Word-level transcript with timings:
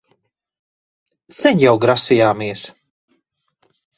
Sen 1.41 1.61
jau 1.65 1.75
grasījāmies... 1.85 2.63